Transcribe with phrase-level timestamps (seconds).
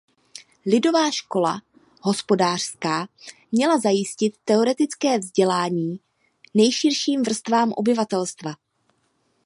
[0.65, 1.61] Lidová škola
[2.01, 3.07] hospodářská
[3.51, 5.99] měla zajistit teoretické vzdělání
[6.53, 8.53] nejširším vrstvám obyvatelstva.